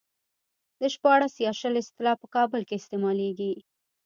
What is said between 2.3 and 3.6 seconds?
کابل کې استعمالېږي.